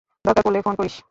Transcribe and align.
দরকার 0.25 0.43
পড়লে 0.45 0.59
ফোন 0.65 0.75
করিস। 0.75 0.95